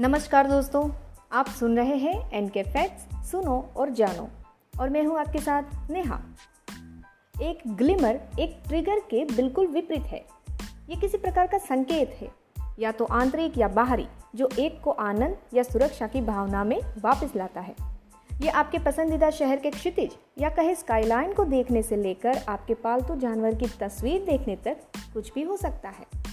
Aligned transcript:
नमस्कार 0.00 0.46
दोस्तों, 0.46 0.90
आप 1.32 1.46
सुन 1.48 1.76
रहे 1.76 1.96
हैं 1.96 2.30
एन 2.32 2.48
के 2.48 2.62
फैक्ट्स 2.62 3.30
सुनो 3.30 3.72
और 3.76 3.90
जानो। 3.90 4.28
और 4.80 4.90
मैं 4.90 5.02
हूँ 5.04 5.18
आपके 5.18 5.38
साथ 5.38 5.90
नेहा। 5.90 6.20
एक 7.42 7.62
ग्लिमर 7.68 8.20
एक 8.38 8.62
ट्रिगर 8.68 9.00
के 9.00 9.24
बिल्कुल 9.24 9.66
विपरीत 9.66 10.02
है। 10.02 10.24
ये 10.88 10.96
किसी 10.96 11.18
प्रकार 11.18 11.46
का 11.46 11.58
संकेत 11.58 12.16
है, 12.20 12.28
या 12.78 12.92
तो 12.92 13.04
आंतरिक 13.04 13.58
या 13.58 13.68
बाहरी, 13.68 14.06
जो 14.34 14.48
एक 14.58 14.80
को 14.80 14.90
आनंद 14.90 15.36
या 15.54 15.62
सुरक्षा 15.62 16.06
की 16.06 16.20
भावना 16.20 16.64
में 16.64 16.80
वापस 16.98 17.36
लाता 17.36 17.60
है। 17.60 17.74
ये 18.40 18.48
आपके 18.48 18.78
पसंदीदा 18.78 19.30
शहर 19.30 19.56
के 19.56 19.70
क्षितिज, 19.70 20.16
या 20.38 20.48
कहे 20.48 20.74
स्काईलाइन 20.74 21.32
को 21.32 21.44
देखने 21.44 21.82
से 21.82 21.96
लेकर 21.96 22.42
आपके 22.48 22.74
पालतू 22.74 23.16
जानवर 23.16 23.54
की 23.54 23.66
तस्वीर 23.80 24.24
देखने 24.24 24.56
तक 24.56 24.76
कुछ 25.14 25.32
भी 25.34 25.42
हो 25.42 25.56
सकता 25.56 25.88
है। 25.88 26.27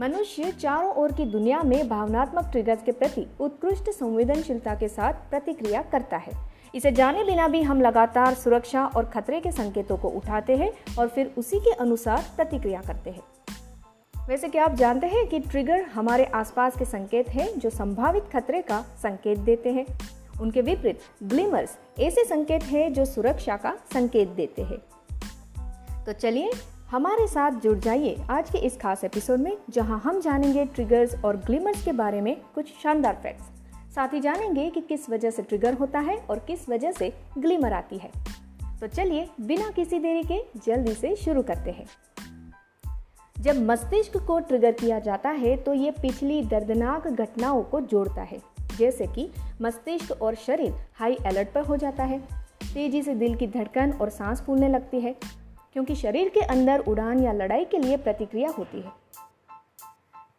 मनुष्य 0.00 0.52
चारों 0.52 0.94
ओर 0.94 1.12
की 1.12 1.24
दुनिया 1.24 1.62
में 1.62 1.88
भावनात्मक 1.88 2.44
ट्रिगर्स 2.44 2.82
के 2.82 2.92
प्रति 2.92 3.26
उत्कृष्ट 3.40 3.90
संवेदनशीलता 3.90 4.74
के 4.74 4.88
साथ 4.88 5.12
प्रतिक्रिया 5.12 5.82
करता 5.82 6.16
है। 6.16 6.32
इसे 6.74 6.92
जाने 6.92 7.24
बिना 7.24 7.48
भी 7.48 7.62
हम 7.62 7.80
लगातार 7.80 8.34
सुरक्षा 8.34 8.86
और 8.86 9.04
खतरे 9.04 9.40
के 9.40 9.52
संकेतों 9.52 9.96
को 9.96 10.08
उठाते 10.08 10.56
हैं 10.56 10.72
और 10.98 11.08
फिर 11.08 11.34
उसी 11.38 11.60
के 11.60 11.70
अनुसार 11.70 12.24
प्रतिक्रिया 12.36 12.80
करते 12.80 13.10
हैं। 13.10 13.22
वैसे 14.28 14.48
क्या 14.48 14.64
आप 14.64 14.74
जानते 14.74 15.06
हैं 15.06 15.26
कि 15.26 15.38
ट्रिगर 15.38 15.82
हमारे 15.82 16.24
आसपास 16.24 16.78
के 16.78 16.84
संकेत 16.84 17.28
हैं 17.28 17.58
जो 17.58 17.70
संभावित 17.70 18.24
खतरे 18.32 18.62
का 18.62 18.80
संकेत 18.80 19.38
देते 19.38 19.72
हैं? 19.72 19.86
उनके 20.40 20.60
विपरीत 20.60 21.00
ग्लिमर्स 21.22 21.78
ऐसे 22.00 22.24
संकेत 22.24 22.62
हैं 22.62 22.92
जो 22.92 23.04
सुरक्षा 23.04 23.56
का 23.56 23.76
संकेत 23.92 24.28
देते 24.28 24.62
हैं। 24.62 24.78
तो 26.04 26.12
चलिए 26.12 26.50
हमारे 26.90 27.26
साथ 27.26 27.52
जुड़ 27.52 27.78
जाइए 27.78 28.16
आज 28.30 28.50
के 28.50 28.58
इस 28.58 28.76
खास 28.76 29.02
एपिसोड 29.04 29.40
में, 29.40 29.56
जहाँ 29.70 29.98
हम 30.00 30.20
जानेंगे 30.20 30.64
ट्रिगर्स 30.64 31.14
और 31.24 31.36
ग्लिमर्स 31.36 31.84
के 31.84 31.92
बारे 31.92 32.20
में 32.20 32.36
कुछ 32.54 32.68
शानदार 32.82 33.18
फैक्ट्स 33.22 33.94
साथ 33.94 34.12
ही 34.12 34.20
जानेंगे 34.20 34.68
कि 34.70 34.80
किस 34.80 35.08
वजह 35.10 35.30
से 35.30 35.42
ट्रिगर 35.42 35.74
होता 35.74 36.00
है 36.00 36.16
और 36.20 36.38
किस 36.38 36.68
वजह 36.68 36.92
से 36.92 37.12
ग्लिमर 37.38 37.72
आती 37.72 37.98
है। 37.98 38.10
तो 38.80 38.86
चलिए, 38.86 39.28
बिना 39.40 39.70
किसी 39.70 39.98
देरी 39.98 40.22
के 40.22 40.38
जल्दी 40.66 40.94
से 40.94 41.14
शुरू 41.16 41.42
करते 41.42 41.70
हैं। 41.70 41.86
जब 43.36 43.60
मस्तिष्क 43.62 44.16
को 44.26 44.38
ट्रिगर 44.40 44.72
किया 44.72 44.98
जाता 44.98 45.30
है 45.30 45.56
तो 45.56 45.74
ये 45.74 45.90
पिछली 45.92 46.42
दर्दनाक 46.44 47.08
घटनाओं 47.08 47.62
को 47.62 47.80
जोड़ता 47.82 48.22
है, 48.22 48.38
जैसे 48.78 49.06
कि 49.08 49.30
मस्तिष्क 49.62 50.22
और 50.22 50.34
शरीर 50.36 50.74
हाई 50.94 51.16
अलर्ट 51.26 51.48
पर 51.48 51.64
हो 51.64 51.76
जाता 51.76 52.04
है। 52.04 52.18
तेज़ी 52.64 53.02
से 53.02 53.14
दिल 53.14 53.34
की 53.36 53.46
धड़कन 53.46 53.92
और 53.92 54.10
सांस 54.10 54.42
फूलने 54.42 54.68
लगती 54.68 55.00
है। 55.00 55.14
क्योंकि 55.76 55.94
शरीर 55.94 56.28
के 56.28 56.40
अंदर 56.40 56.80
उड़ान 56.80 57.18
या 57.20 57.32
लड़ाई 57.32 57.64
के 57.64 57.78
लिए 57.78 57.96
प्रतिक्रिया 57.96 58.48
होती 58.48 58.80
है। 58.80 58.92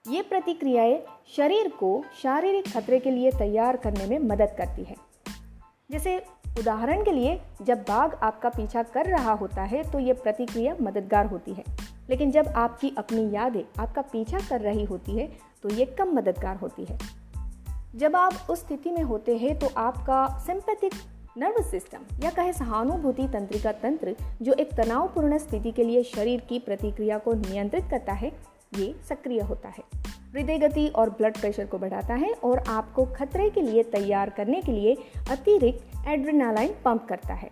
ये 0.07 0.21
प्रतिक्रियाएँ 0.21 0.97
शरीर 1.35 1.67
को 1.69 1.89
शारीरिक 2.21 2.67
खतरे 2.67 2.99
के 2.99 3.11
लिए 3.11 3.31
तैयार 3.31 3.77
करने 3.77 4.05
में 4.05 4.19
मदद 4.19 4.55
करती 4.57 4.83
है। 4.83 4.95
जैसे 5.91 6.17
उदाहरण 6.59 7.03
के 7.03 7.11
लिए, 7.11 7.39
जब 7.61 7.77
बाघ 7.77 8.13
आपका 8.15 8.49
पीछा 8.49 8.83
कर 8.83 9.05
रहा 9.05 9.33
होता 9.33 9.63
है 9.63 9.83
तो 9.91 9.99
ये 9.99 10.13
प्रतिक्रिया 10.13 10.75
मददगार 10.81 11.25
होती 11.25 11.53
है। 11.53 11.63
लेकिन 12.09 12.31
जब 12.31 12.47
आपकी 12.47 12.93
अपनी 12.97 13.29
यादें 13.35 13.63
आपका 13.79 14.01
पीछा 14.01 14.39
कर 14.39 14.61
रही 14.61 14.83
होती 14.83 15.17
है 15.17 15.27
तो 15.63 15.69
ये 15.69 15.85
कम 15.85 16.15
मददगार 16.15 16.55
होती 16.55 16.85
है। 16.85 16.97
जब 17.95 18.15
आप 18.15 18.47
उस 18.49 18.59
स्थिति 18.59 18.91
में 18.91 19.03
होते 19.03 19.37
हैं 19.37 19.57
तो 19.59 19.69
आपका 19.77 20.27
सिंपैथिक 20.39 20.93
नर्वस 21.37 21.69
सिस्टम 21.71 21.97
या 22.23 22.29
कहे 22.29 22.53
सहानुभूति 22.53 23.27
तंत्रिका 23.27 23.71
तंत्र, 23.71 24.15
जो 24.41 24.53
एक 24.53 24.73
तनावपूर्ण 24.73 25.37
स्थिति 25.37 25.71
के 25.71 25.83
लिए 25.83 26.03
शरीर 26.03 26.39
की 26.39 26.59
प्रतिक्रिया 26.59 27.17
को 27.17 27.33
नियंत्रित 27.33 27.83
करता 27.91 28.13
है, 28.13 28.31
ये 28.77 28.95
सक्रिय 29.09 29.41
होता 29.41 29.69
है। 29.69 29.83
हृदय 30.33 30.57
गति 30.57 30.87
और 30.87 31.09
ब्लड 31.09 31.37
प्रेशर 31.37 31.65
को 31.65 31.77
बढ़ाता 31.77 32.13
है 32.13 32.31
और 32.43 32.63
आपको 32.67 33.05
खतरे 33.15 33.49
के 33.49 33.61
लिए 33.61 33.83
तैयार 33.83 34.29
करने 34.29 34.61
के 34.61 34.71
लिए 34.71 34.95
अतिरिक्त 35.31 36.07
एड्रेनालाइन 36.07 36.73
पंप 36.85 37.05
करता 37.09 37.33
है। 37.33 37.51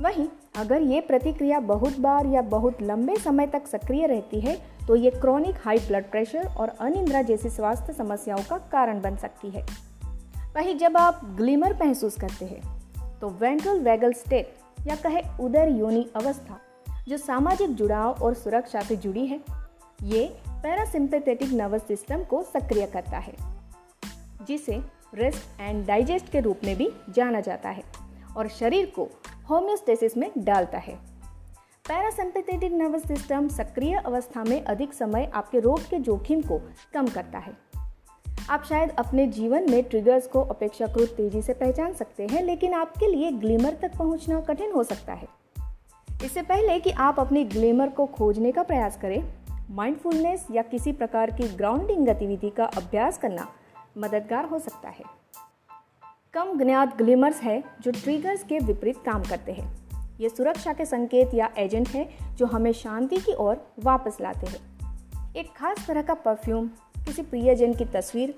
वहीं, 0.00 0.26
अगर 0.56 0.82
ये 0.82 1.00
प्रतिक्रिया 1.00 1.60
बहुत 1.62 2.00
बार 2.00 2.26
या 2.26 2.42
बहुत 2.50 2.82
लंबे 2.82 3.16
समय 3.16 3.46
तक 3.46 3.66
सक्रिय 3.66 4.06
रहती 4.06 4.40
है 4.40 4.58
तो 4.86 4.96
ये 4.96 5.10
क्रॉनिक 5.10 5.56
हाई 5.64 5.78
ब्लड 5.78 6.10
प्रेशर 6.10 6.48
और 6.48 6.68
अनिंद्रा 6.80 7.22
जैसी 7.22 7.50
स्वास्थ्य 7.50 7.92
समस्याओं 7.92 8.42
का 8.50 8.58
कारण 8.72 9.00
बन 9.00 9.16
सकती 9.16 9.50
है। 9.50 9.66
वहीं 10.54 10.76
जब 10.78 10.96
आप 10.96 11.20
ग्लिमर 11.36 11.72
महसूस 11.74 12.16
करते 12.16 12.44
हैं 12.44 13.18
तो 13.20 13.28
वेंट्रल 13.40 13.80
वैगल 13.80 14.12
स्टेट 14.12 14.86
या 14.86 14.96
कहे 14.96 15.22
उदर 15.40 15.68
योनि 15.68 16.06
अवस्था, 16.16 16.58
जो 17.08 17.16
सामाजिक 17.16 17.74
जुड़ाव 17.74 18.22
और 18.22 18.34
सुरक्षा 18.34 18.80
से 18.80 18.96
जुड़ी 18.96 19.26
है, 19.26 19.40
ये 20.02 20.24
पैरासिम्पेथेटिक 20.46 21.52
नर्वस 21.52 21.86
सिस्टम 21.86 22.22
को 22.24 22.42
सक्रिय 22.44 22.86
करता 22.86 23.18
है, 23.18 23.34
जिसे 24.46 24.80
रेस्ट 25.14 25.60
एंड 25.60 25.84
डाइजेस्ट 25.86 26.30
के 26.32 26.40
रूप 26.40 26.60
में 26.64 26.76
भी 26.76 26.90
जाना 27.10 27.40
जाता 27.40 27.68
है 27.68 27.82
और 28.36 28.48
शरीर 28.50 28.92
को 28.96 29.08
होम्योस्टेसिस 29.50 30.16
में 30.16 30.30
डालता 30.38 30.78
है। 30.78 30.94
पैरासिम्पेथेटिक 31.88 32.72
नर्वस 32.72 33.06
सिस्टम 33.08 33.48
सक्रिय 33.50 33.96
अवस्था 33.96 34.44
में 34.44 34.60
अधिक 34.62 34.92
समय 34.94 35.30
आपके 35.34 35.60
रोग 35.60 35.80
के 35.80 35.98
जोखिम 36.00 36.42
को 36.42 36.60
कम 36.94 37.08
करता 37.08 37.38
है। 37.38 37.56
आप 38.50 38.64
शायद 38.64 38.90
अपने 38.90 39.26
जीवन 39.26 39.70
में 39.70 39.82
ट्रिगर्स 39.82 40.26
को 40.26 40.40
अपेक्षाकृत 40.40 41.08
तेज़ी 41.08 41.42
से 41.42 41.52
पहचान 41.52 41.92
सकते 41.92 42.26
हैं, 42.26 42.42
लेकिन 42.42 42.74
आपके 42.74 43.06
लिए 43.06 43.30
ग्लिमर 43.32 43.74
तक 43.74 43.96
पहुँचना 43.98 44.40
कठिन 44.40 44.72
हो 44.72 44.82
सकता 44.82 45.12
है। 45.12 45.28
इससे 46.24 46.42
पहले 46.42 46.80
कि 46.80 46.90
आप 46.90 47.20
अपनी 47.20 47.44
ग्लिमर 47.44 47.88
को 47.88 48.06
खोजने 48.06 48.52
का 48.52 48.62
प्रयास 48.62 48.98
करें 49.02 49.34
माइंडफुलनेस 49.70 50.46
या 50.50 50.62
किसी 50.62 50.92
प्रकार 50.92 51.30
की 51.30 51.48
ग्राउंडिंग 51.48 52.06
गतिविधि 52.06 52.50
का 52.50 52.64
अभ्यास 52.64 53.18
करना 53.18 53.48
मददगार 53.98 54.44
हो 54.44 54.58
सकता 54.58 54.88
है। 54.88 55.04
कम 56.34 56.58
ज्ञात 56.58 56.96
ग्लिमर्स 56.96 57.40
है 57.40 57.64
जो 57.80 57.90
ट्रिगर्स 57.90 58.44
के 58.44 58.58
विपरीत 58.58 58.96
काम 59.06 59.22
करते 59.22 59.52
हैं। 59.52 59.76
ये 60.20 60.28
सुरक्षा 60.28 60.72
के 60.72 60.84
संकेत 60.84 61.34
या 61.34 61.50
एजेंट 61.58 61.88
है 61.88 62.08
जो 62.34 62.46
हमें 62.46 62.72
शांति 62.72 63.16
की 63.16 63.34
ओर 63.34 63.56
वापस 63.78 64.18
लाते 64.20 64.46
हैं। 64.46 64.60
एक 65.36 65.54
खास 65.56 65.86
तरह 65.88 66.02
का 66.02 66.14
परफ्यूम 66.14 66.70
किसी 67.06 67.22
प्रियजन 67.22 67.72
की 67.74 67.84
तस्वीर, 67.84 68.34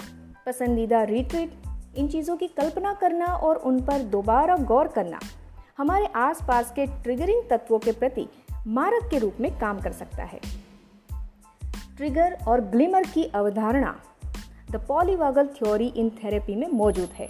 पसंदीदा 0.47 1.03
रिट्रीट 1.03 1.53
इन 1.97 2.09
चीज़ों 2.09 2.37
की 2.37 2.47
कल्पना 2.47 2.93
करना 2.93 3.27
और 3.27 3.56
उन 3.56 3.81
पर 3.81 4.03
दोबारा 4.03 4.56
गौर 4.56 4.88
करना 4.88 5.21
हमारे 5.78 6.06
आसपास 6.06 6.72
के 6.72 6.87
ट्रिगरिंग 7.03 7.43
तत्वों 7.50 7.78
के 7.78 7.93
प्रति 7.93 8.27
मारक 8.66 9.09
के 9.10 9.19
रूप 9.19 9.37
में 9.41 9.50
काम 9.59 9.81
कर 9.81 9.93
सकता 9.93 10.25
है। 10.25 10.41
ट्रिगर 11.97 12.37
और 12.49 12.60
ग्लिमर 12.60 13.03
की 13.03 13.25
अवधारणा 13.25 13.94
the 14.71 14.84
polyvagal 14.88 15.47
theory 15.47 15.87
in 15.87 16.10
therapy 16.10 16.54
में 16.54 16.69
मौजूद 16.69 17.09
है, 17.09 17.28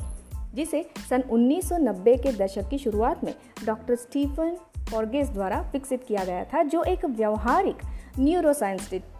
जिसे 0.54 0.84
सन 1.10 1.22
1990 1.22 2.16
के 2.22 2.32
दशक 2.32 2.68
की 2.68 2.78
शुरुआत 2.78 3.24
में 3.24 3.34
डॉक्टर 3.64 3.94
स्टीफन 3.94 4.56
फॉर्गेस 4.90 5.28
द्वारा 5.28 5.60
विकसित 5.72 6.04
किया 6.04 6.24
गया 6.24 6.44
था, 6.44 6.62
जो 6.62 6.82
एक 6.82 7.04
व्यवहारिक 7.04 7.76
न्यूरोसाइंटिस्ट 8.18 9.15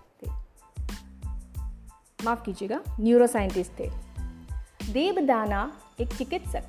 माफ़ 2.26 2.44
कीजिएगा 2.44 2.80
न्यूरोसाइंटिस्ट 3.00 3.78
थे। 3.80 3.90
देवदाना 4.92 5.72
एक 6.00 6.12
चिकित्सक, 6.14 6.62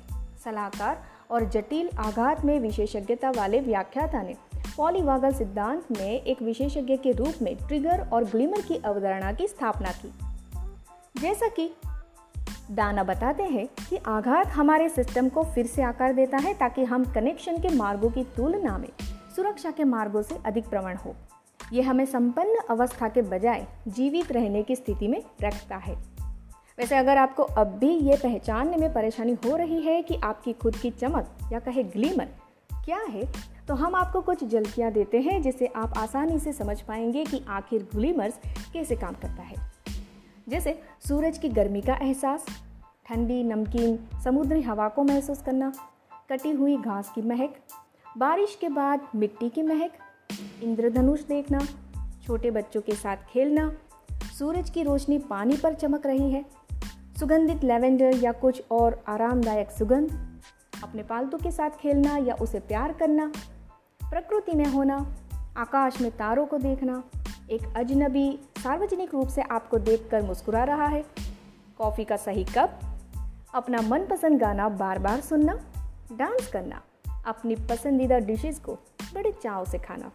सलाहकार 0.44 1.02
और 1.30 1.48
जटिल 1.50 1.90
आघात 1.98 2.44
में 2.44 2.58
विशेषज्ञता 2.60 3.30
वाले 3.30 3.60
व्याख्याता 3.60 4.22
ने 4.22 4.34
पॉलीवागल 4.76 5.32
सिद्धांत 5.32 5.84
में 5.98 6.22
एक 6.22 6.42
विशेषज्ञ 6.42 6.96
के 6.96 7.12
रूप 7.12 7.34
में 7.42 7.56
ट्रिगर 7.56 8.08
और 8.12 8.24
ग्लिमर 8.24 8.60
की 8.60 8.76
अवधारणा 8.76 9.32
की 9.32 9.48
स्थापना 9.48 9.92
की। 9.92 10.12
जैसा 11.20 11.48
कि 11.48 11.70
दाना 12.70 13.02
बताते 13.02 13.42
हैं 13.42 13.66
कि 13.66 13.96
आघात 13.96 14.46
हमारे 14.46 14.88
सिस्टम 14.88 15.28
को 15.28 15.44
फिर 15.44 15.66
से 15.66 15.82
आकार 15.82 16.12
देता 16.12 16.36
है 16.36 16.54
ताकि 16.54 16.84
हम 16.84 17.04
कनेक्शन 17.04 17.58
के 17.58 17.68
मार्गों 17.68 18.10
की 18.10 18.24
तुलना 18.36 18.78
में 18.78 18.88
सुरक्षा 19.36 19.70
के 19.70 19.84
मार्गों 19.84 20.22
से 20.22 20.38
अधिक 20.46 20.68
प्रवण 20.68 20.96
हो। 20.96 21.14
ये 21.72 21.82
हमें 21.82 22.04
संपन्न 22.06 22.58
अवस्था 22.70 23.08
के 23.08 23.22
बजाय 23.22 23.66
जीवित 23.88 24.32
रहने 24.32 24.62
की 24.62 24.76
स्थिति 24.76 25.08
में 25.08 25.22
रखता 25.42 25.76
है। 25.76 25.94
वैसे 26.78 26.96
अगर 26.96 27.18
आपको 27.18 27.42
अब 27.42 27.76
भी 27.78 27.90
ये 27.90 28.16
पहचानने 28.16 28.76
में 28.76 28.92
परेशानी 28.92 29.32
हो 29.44 29.56
रही 29.56 29.80
है 29.82 30.02
कि 30.02 30.16
आपकी 30.24 30.52
खुद 30.52 30.76
की 30.76 30.90
चमक 30.90 31.50
या 31.52 31.58
कहे 31.58 31.82
ग्लीमर 31.84 32.28
क्या 32.84 33.00
है 33.08 33.24
तो 33.68 33.74
हम 33.74 33.94
आपको 33.94 34.20
कुछ 34.20 34.44
झलकियाँ 34.44 34.90
देते 34.92 35.20
हैं 35.20 35.40
जिससे 35.42 35.66
आप 35.76 35.98
आसानी 35.98 36.38
से 36.38 36.52
समझ 36.52 36.80
पाएँगे 36.80 37.24
कि 37.24 37.42
आखिर 37.48 37.86
ग्लीमर्स 37.94 38.38
कैसे 38.72 38.96
काम 38.96 39.14
करता 39.14 39.42
है। 39.42 39.56
जैसे 40.48 40.78
सूरज 41.08 41.38
की 41.38 41.48
गर्मी 41.48 41.80
का 41.80 41.96
एहसास, 41.96 42.46
ठंडी, 43.06 43.42
नमकीन, 43.44 43.98
समुद्री 44.24 44.62
हवा 44.62 44.88
को 44.88 45.04
महसूस 45.04 45.42
करना, 45.42 45.72
कटी 46.30 46.50
हुई 46.50 46.76
घास 46.76 47.12
की 47.14 47.22
महक, 47.22 47.54
बारिश 48.18 48.56
के 48.60 48.68
बाद 48.68 49.08
मिट्टी 49.16 49.48
की 49.48 49.62
महक 49.62 49.90
इंद्रधनुष 50.62 51.22
देखना, 51.22 51.58
छोटे 52.26 52.50
बच्चों 52.50 52.80
के 52.80 52.92
साथ 52.92 53.16
खेलना, 53.16 53.72
सूरज 54.38 54.70
की 54.70 54.82
रोशनी 54.82 55.18
पानी 55.18 55.56
पर 55.56 55.74
चमक 55.74 56.06
रही 56.06 56.32
है। 56.32 56.44
सुगंधित 57.20 57.64
लेवेंडर 57.64 58.16
या 58.16 58.32
कुछ 58.32 58.62
और 58.70 59.04
आरामदायक 59.08 59.70
सुगंध, 59.70 60.40
अपने 60.84 61.02
पालतू 61.02 61.38
के 61.38 61.50
साथ 61.50 61.70
खेलना 61.70 62.16
या 62.16 62.34
उसे 62.34 62.60
प्यार 62.60 62.92
करना, 62.92 63.32
प्रकृति 64.02 64.52
में 64.52 64.66
होना, 64.66 65.16
आकाश 65.56 66.00
में 66.00 66.10
तारों 66.10 66.46
को 66.46 66.58
देखना, 66.58 67.02
एक 67.50 67.62
अजनबी, 67.76 68.38
सार्वजनिक 68.58 69.14
रूप 69.14 69.28
से 69.28 69.42
आपको 69.42 69.78
देखकर 69.78 70.22
मुस्कुरा 70.22 70.64
रहा 70.64 70.86
है। 70.86 71.04
कॉफ़ी 71.78 72.04
का 72.04 72.16
सही 72.16 72.44
कप, 72.44 72.80
अपना 73.54 73.80
मनपसंद 73.80 74.40
गाना 74.40 74.68
बार 74.68 74.98
बार 74.98 75.20
सुनना, 75.20 75.60
डांस 76.12 76.50
करना, 76.52 76.82
अपनी 77.26 77.54
पसंदीदा 77.54 78.18
डिशेज़ 78.18 78.60
को 78.60 78.78
बड़े 79.14 79.32
चाव 79.42 79.64
से 79.64 79.78
खाना। 79.78 80.10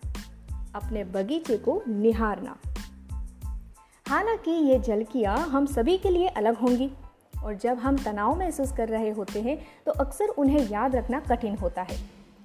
अपने 0.75 1.03
बगीचे 1.03 1.57
को 1.57 1.81
निहारना। 1.87 2.55
हालाँकि 4.05 4.51
ये 4.51 4.79
झलकियाँ 4.79 5.37
हम 5.37 5.65
सभी 5.65 5.97
के 5.97 6.09
लिए 6.09 6.27
अलग 6.27 6.57
होंगी, 6.57 6.89
और 7.43 7.55
जब 7.55 7.77
हम 7.77 7.97
तनाव 7.97 8.37
महसूस 8.39 8.71
कर 8.71 8.89
रहे 8.89 9.09
होते 9.09 9.41
हैं 9.41 9.57
तो 9.85 9.91
अक्सर 9.93 10.27
उन्हें 10.27 10.69
याद 10.69 10.95
रखना 10.95 11.19
कठिन 11.21 11.55
होता 11.57 11.81
है। 11.81 11.97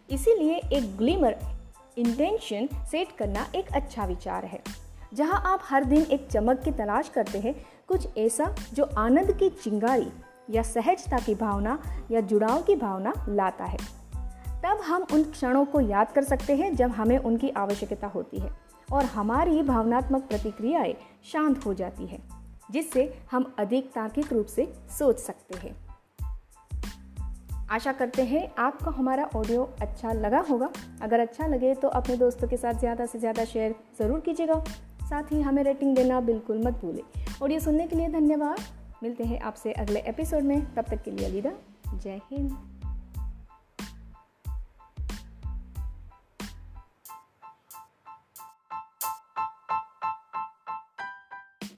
इसीलिए 0.08 0.56
एक 0.72 0.96
ग्लिमर 0.96 1.36
इंटेंशन 1.98 2.68
सेट 2.84 3.16
करना 3.18 3.46
एक 3.54 3.72
अच्छा 3.72 4.04
विचार 4.04 4.44
है, 4.44 4.62
जहाँ 5.14 5.42
आप 5.46 5.60
हर 5.64 5.84
दिन 5.84 6.02
एक 6.02 6.26
चमक 6.30 6.62
की 6.64 6.70
तलाश 6.70 7.08
करते 7.08 7.38
हैं, 7.38 7.54
कुछ 7.88 8.16
ऐसा 8.18 8.54
जो 8.74 8.84
आनंद 8.98 9.32
की 9.32 9.48
चिंगारी 9.54 10.10
या 10.50 10.62
सहजता 10.62 11.18
की 11.18 11.34
भावना 11.34 11.78
या 12.10 12.20
जुड़ाव 12.22 12.62
की 12.62 12.76
भावना 12.76 13.12
लाता 13.28 13.64
है। 13.64 13.78
तब 14.64 14.80
हम 14.80 15.06
उन 15.12 15.22
क्षणों 15.24 15.64
को 15.64 15.80
याद 15.80 16.12
कर 16.12 16.24
सकते 16.24 16.56
हैं 16.56 16.74
जब 16.76 16.90
हमें 16.90 17.18
उनकी 17.18 17.50
आवश्यकता 17.56 18.06
होती 18.06 18.38
है 18.38 18.50
और 18.88 19.04
हमारी 19.06 19.62
भावनात्मक 19.62 20.22
प्रतिक्रियाएँ 20.22 20.94
शांत 21.24 21.66
हो 21.66 21.74
जाती 21.74 22.06
है, 22.06 22.18
जिससे 22.70 23.12
हम 23.30 23.52
अधिक 23.58 23.90
तार्किक 23.92 24.32
रूप 24.32 24.46
से 24.46 24.72
सोच 24.98 25.18
सकते 25.18 25.58
हैं। 25.58 25.76
आशा 27.70 27.92
करते 27.92 28.22
हैं 28.22 28.46
आपको 28.58 28.90
हमारा 28.90 29.24
ऑडियो 29.36 29.62
अच्छा 29.82 30.12
लगा 30.12 30.40
होगा। 30.40 30.68
अगर 31.02 31.20
अच्छा 31.20 31.46
लगे 31.46 31.74
तो 31.74 31.88
अपने 31.90 32.16
दोस्तों 32.16 32.48
के 32.48 32.56
साथ 32.56 32.74
ज़्यादा 32.74 33.06
से 33.06 33.18
ज़्यादा 33.18 33.44
शेयर 33.44 33.74
ज़रूर 33.98 34.20
कीजिएगा। 34.20 34.62
साथ 35.02 35.32
ही 35.32 35.40
हमें 35.42 35.62
रेटिंग 35.64 35.94
देना 35.96 36.20
बिल्कुल 36.22 36.62
मत 36.64 36.80
भूलें। 36.82 37.02
ऑडियो 37.42 37.60
सुनने 37.60 37.86
के 37.86 37.96
लिए 37.96 38.08
धन्यवाद। 38.10 38.60
मिलते 39.02 39.24
हैं 39.24 39.40
आपसे 39.40 39.72
अगले 39.74 40.00
एपिसोड 40.06 40.42
में। 40.42 40.74
तब 40.74 40.84
तक 40.84 41.02
के 41.02 41.10
लिए 41.10 41.26
अलविदा 41.26 41.52
जय 41.94 42.20
हिंद। 42.30 42.77